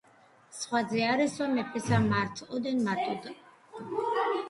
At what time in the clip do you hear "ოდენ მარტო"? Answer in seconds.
2.57-3.39